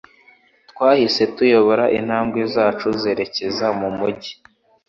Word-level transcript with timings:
Twahise 0.71 1.21
tuyobora 1.35 1.85
intambwe 1.99 2.41
zacu 2.53 2.87
zerekeza 3.01 3.67
mu 3.79 3.89
mujyi 3.97 4.33